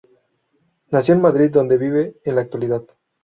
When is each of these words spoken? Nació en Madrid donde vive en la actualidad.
Nació 0.89 1.13
en 1.13 1.21
Madrid 1.21 1.51
donde 1.51 1.77
vive 1.77 2.15
en 2.23 2.33
la 2.33 2.41
actualidad. 2.41 2.83